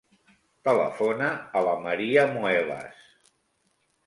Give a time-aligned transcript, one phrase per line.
[0.67, 1.27] Telefona
[1.59, 3.05] a la Maria Muelas.